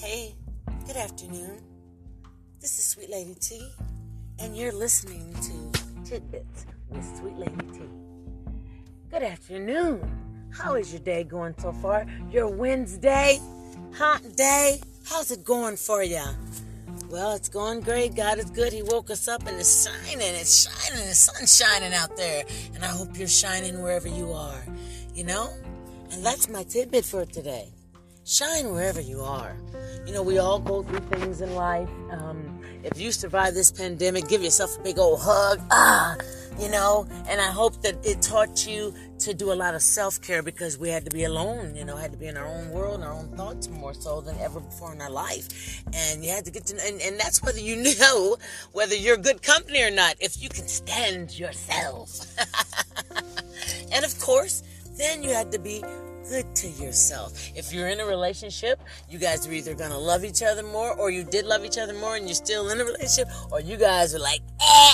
Hey, 0.00 0.36
good 0.86 0.94
afternoon. 0.94 1.60
This 2.60 2.78
is 2.78 2.84
Sweet 2.84 3.10
Lady 3.10 3.34
T, 3.34 3.68
and 4.38 4.56
you're 4.56 4.70
listening 4.70 5.34
to 5.34 6.08
Tidbits 6.08 6.66
with 6.88 7.16
Sweet 7.16 7.36
Lady 7.36 7.66
T. 7.72 7.80
Good 9.10 9.24
afternoon. 9.24 10.48
How 10.52 10.76
is 10.76 10.92
your 10.92 11.00
day 11.00 11.24
going 11.24 11.56
so 11.58 11.72
far? 11.72 12.06
Your 12.30 12.46
Wednesday, 12.46 13.40
hot 13.92 14.22
day. 14.36 14.80
How's 15.04 15.32
it 15.32 15.42
going 15.42 15.76
for 15.76 16.04
you? 16.04 16.22
Well, 17.10 17.32
it's 17.32 17.48
going 17.48 17.80
great. 17.80 18.14
God 18.14 18.38
is 18.38 18.52
good. 18.52 18.72
He 18.72 18.84
woke 18.84 19.10
us 19.10 19.26
up 19.26 19.48
and 19.48 19.58
it's 19.58 19.84
shining. 19.84 20.20
It's 20.20 20.68
shining. 20.68 21.08
The 21.08 21.14
sun's 21.14 21.56
shining 21.56 21.92
out 21.92 22.16
there. 22.16 22.44
And 22.72 22.84
I 22.84 22.88
hope 22.88 23.18
you're 23.18 23.26
shining 23.26 23.82
wherever 23.82 24.06
you 24.06 24.32
are. 24.32 24.62
You 25.12 25.24
know? 25.24 25.52
And 26.12 26.24
that's 26.24 26.48
my 26.48 26.62
tidbit 26.62 27.04
for 27.04 27.26
today. 27.26 27.72
Shine 28.28 28.72
wherever 28.72 29.00
you 29.00 29.22
are. 29.22 29.56
You 30.06 30.12
know, 30.12 30.22
we 30.22 30.36
all 30.36 30.58
go 30.58 30.82
through 30.82 31.00
things 31.00 31.40
in 31.40 31.54
life. 31.54 31.88
Um, 32.10 32.60
if 32.84 33.00
you 33.00 33.10
survive 33.10 33.54
this 33.54 33.72
pandemic, 33.72 34.28
give 34.28 34.42
yourself 34.42 34.78
a 34.78 34.82
big 34.82 34.98
old 34.98 35.20
hug. 35.22 35.62
Ah, 35.70 36.14
you 36.58 36.68
know, 36.68 37.06
and 37.26 37.40
I 37.40 37.46
hope 37.46 37.80
that 37.80 38.04
it 38.04 38.20
taught 38.20 38.66
you 38.66 38.92
to 39.20 39.32
do 39.32 39.50
a 39.50 39.54
lot 39.54 39.74
of 39.74 39.80
self 39.80 40.20
care 40.20 40.42
because 40.42 40.76
we 40.76 40.90
had 40.90 41.06
to 41.06 41.10
be 41.10 41.24
alone, 41.24 41.74
you 41.74 41.86
know, 41.86 41.96
had 41.96 42.12
to 42.12 42.18
be 42.18 42.26
in 42.26 42.36
our 42.36 42.46
own 42.46 42.70
world, 42.70 43.02
our 43.02 43.14
own 43.14 43.28
thoughts 43.28 43.70
more 43.70 43.94
so 43.94 44.20
than 44.20 44.36
ever 44.40 44.60
before 44.60 44.92
in 44.92 45.00
our 45.00 45.10
life. 45.10 45.82
And 45.94 46.22
you 46.22 46.30
had 46.30 46.44
to 46.44 46.50
get 46.50 46.66
to, 46.66 46.86
and, 46.86 47.00
and 47.00 47.18
that's 47.18 47.42
whether 47.42 47.60
you 47.60 47.76
know 47.98 48.36
whether 48.72 48.94
you're 48.94 49.16
good 49.16 49.40
company 49.40 49.82
or 49.82 49.90
not, 49.90 50.16
if 50.20 50.42
you 50.42 50.50
can 50.50 50.68
stand 50.68 51.38
yourself. 51.38 52.26
and 53.90 54.04
of 54.04 54.20
course, 54.20 54.62
then 54.98 55.22
you 55.22 55.30
had 55.30 55.50
to 55.52 55.58
be 55.58 55.82
good 56.28 56.54
to 56.56 56.68
yourself. 56.68 57.32
If 57.56 57.72
you're 57.72 57.88
in 57.88 58.00
a 58.00 58.06
relationship, 58.06 58.80
you 59.08 59.18
guys 59.18 59.46
are 59.46 59.52
either 59.52 59.74
gonna 59.74 59.98
love 59.98 60.24
each 60.24 60.42
other 60.42 60.62
more, 60.62 60.94
or 60.94 61.10
you 61.10 61.24
did 61.24 61.46
love 61.46 61.64
each 61.64 61.78
other 61.78 61.94
more 61.94 62.16
and 62.16 62.26
you're 62.26 62.34
still 62.34 62.68
in 62.68 62.80
a 62.80 62.84
relationship, 62.84 63.28
or 63.50 63.60
you 63.60 63.76
guys 63.76 64.14
are 64.14 64.18
like, 64.18 64.42
eh, 64.60 64.92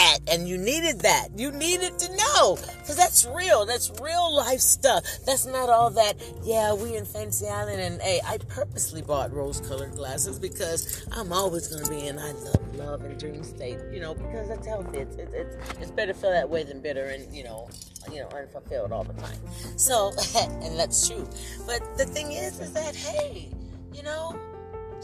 eh, 0.00 0.18
and 0.32 0.48
you 0.48 0.56
needed 0.58 1.00
that. 1.00 1.28
You 1.36 1.52
needed 1.52 1.98
to 1.98 2.16
know. 2.16 2.56
Because 2.56 2.96
that's 2.96 3.26
real. 3.26 3.66
That's 3.66 3.90
real 4.00 4.34
life 4.34 4.60
stuff. 4.60 5.04
That's 5.26 5.46
not 5.46 5.68
all 5.68 5.90
that, 5.90 6.14
yeah, 6.42 6.72
we 6.74 6.96
in 6.96 7.04
Fantasy 7.04 7.46
Island 7.46 7.80
and 7.80 8.00
hey, 8.00 8.20
I 8.26 8.38
purposely 8.38 9.02
bought 9.02 9.32
rose 9.32 9.60
colored 9.60 9.92
glasses 9.92 10.38
because 10.38 11.06
I'm 11.12 11.32
always 11.32 11.68
gonna 11.68 11.88
be 11.88 12.06
in 12.06 12.18
I 12.18 12.32
love 12.32 12.70
love 12.76 13.02
and 13.02 13.18
dream 13.18 13.42
state, 13.44 13.78
you 13.92 14.00
know, 14.00 14.14
because 14.14 14.48
that's 14.48 14.66
healthy. 14.66 14.98
It's 14.98 15.16
it's 15.16 15.34
it's, 15.34 15.56
it's 15.80 15.90
better 15.90 16.12
to 16.12 16.18
feel 16.18 16.30
that 16.30 16.48
way 16.48 16.62
than 16.62 16.80
bitter 16.80 17.06
and, 17.06 17.34
you 17.34 17.44
know, 17.44 17.68
you 18.10 18.20
know, 18.20 18.28
unfulfilled 18.28 18.92
all 18.92 19.04
the 19.04 19.14
time. 19.14 19.38
So, 19.76 20.12
and 20.36 20.78
that's 20.78 21.08
true. 21.08 21.28
But 21.66 21.82
the 21.98 22.06
thing 22.06 22.32
is, 22.32 22.58
is 22.60 22.72
that 22.72 22.94
hey, 22.94 23.50
you 23.92 24.02
know, 24.02 24.38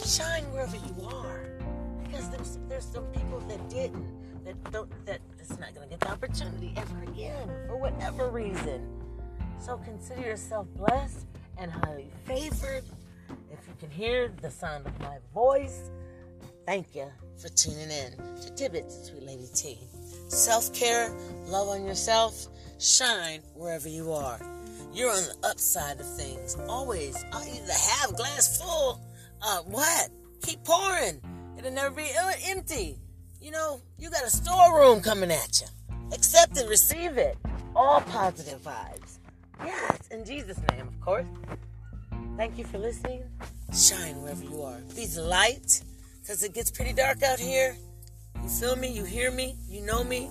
shine 0.05 0.45
wherever 0.53 0.77
you 0.77 1.09
are, 1.09 1.41
because 2.05 2.31
there's 2.31 2.59
there's 2.69 2.87
some 2.87 3.05
people 3.07 3.41
that 3.41 3.69
didn't, 3.69 4.07
that 4.47 4.73
don't, 4.73 5.07
that 5.07 5.21
that's 5.37 5.59
not 5.59 5.75
gonna 5.75 5.89
get 5.89 6.01
the 6.01 6.11
opportunity 6.11 6.73
ever 6.77 7.03
again 7.03 7.49
for 7.67 7.77
whatever 7.77 8.31
reason. 8.31 8.89
So 9.59 9.77
consider 9.79 10.23
yourself 10.23 10.67
blessed 10.77 11.27
and 11.59 11.71
highly 11.71 12.11
favored. 12.25 12.85
If 13.51 13.67
you 13.67 13.75
can 13.79 13.91
hear 13.91 14.33
the 14.41 14.51
sound 14.51 14.87
of 14.87 14.99
my 15.01 15.19
voice, 15.35 15.91
thank 16.65 16.95
you 16.95 17.11
for 17.37 17.49
tuning 17.49 17.91
in 17.91 18.13
to 18.43 18.55
Tidbits, 18.55 19.09
Sweet 19.09 19.25
Lady 19.25 19.49
T. 19.55 19.79
Self 20.29 20.73
care, 20.73 21.13
love 21.47 21.69
on 21.69 21.85
yourself, 21.85 22.47
shine 22.79 23.41
wherever 23.55 23.89
you 23.89 24.13
are. 24.13 24.41
You're 24.93 25.11
on 25.11 25.23
the 25.25 25.49
upside 25.49 25.99
of 26.01 26.17
things. 26.17 26.57
Always, 26.69 27.17
uh, 27.33 27.43
either 27.45 27.73
have 27.73 28.17
glass 28.17 28.61
full, 28.61 29.01
uh, 29.43 29.63
what? 29.63 30.11
Keep 30.43 30.65
pouring. 30.65 31.21
It'll 31.59 31.73
never 31.73 31.95
be 31.95 32.09
uh, 32.19 32.33
empty. 32.47 32.99
You 33.47 33.53
know, 33.53 33.81
you 33.97 34.11
got 34.11 34.25
a 34.25 34.29
storeroom 34.29 35.01
coming 35.01 35.31
at 35.31 35.61
you. 35.61 35.69
Accept 36.13 36.59
and 36.59 36.69
receive 36.69 37.17
it. 37.17 37.39
All 37.77 38.01
positive 38.01 38.61
vibes. 38.61 39.19
Yes, 39.65 40.09
in 40.11 40.25
Jesus' 40.25 40.59
name, 40.73 40.89
of 40.89 41.01
course. 41.01 41.27
Thank 42.37 42.59
you 42.59 42.65
for 42.65 42.79
listening. 42.79 43.23
Shine 43.73 44.21
wherever 44.21 44.43
you 44.43 44.63
are. 44.63 44.81
Be 44.97 45.07
the 45.07 45.23
light, 45.23 45.81
because 46.21 46.43
it 46.43 46.55
gets 46.55 46.73
pretty 46.73 46.93
dark 46.93 47.23
out 47.23 47.39
here. 47.39 47.77
You 48.43 48.49
feel 48.49 48.75
me? 48.75 48.91
You 48.91 49.05
hear 49.05 49.31
me? 49.31 49.55
You 49.69 49.83
know 49.83 50.03
me? 50.03 50.29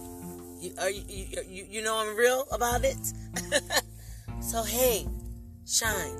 You, 0.60 0.74
are 0.82 0.90
you, 0.90 1.04
you, 1.08 1.42
you, 1.48 1.68
you 1.70 1.82
know 1.84 1.96
I'm 1.96 2.18
real 2.18 2.46
about 2.52 2.84
it? 2.84 3.00
so, 4.42 4.62
hey, 4.62 5.08
shine 5.66 6.18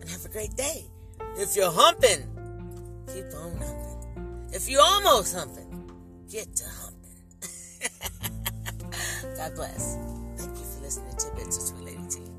and 0.00 0.10
have 0.10 0.24
a 0.24 0.28
great 0.30 0.56
day. 0.56 0.84
If 1.36 1.54
you're 1.54 1.70
humping, 1.70 2.26
keep 3.06 3.32
on 3.36 3.56
humping. 3.56 4.48
If 4.52 4.68
you're 4.68 4.82
almost 4.82 5.36
humping, 5.36 5.67
get 6.30 6.54
to 6.56 6.64
humping. 6.64 6.98
God 9.36 9.54
bless. 9.54 9.96
Thank 10.36 10.58
you 10.58 10.64
for 10.64 10.82
listening 10.82 11.16
to 11.16 11.36
Bits 11.36 11.56
of 11.56 11.62
Sweet. 11.78 12.37